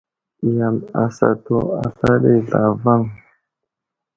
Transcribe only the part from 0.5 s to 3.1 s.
Yam asatu asla ɗi zlavaŋ.